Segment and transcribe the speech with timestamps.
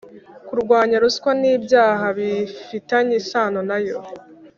[0.47, 3.97] kurwanya ruswa n’ibyaha bifitanye isano nayo